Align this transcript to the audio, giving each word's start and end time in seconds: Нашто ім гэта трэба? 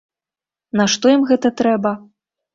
Нашто 0.81 1.13
ім 1.17 1.21
гэта 1.33 1.53
трэба? 1.63 1.95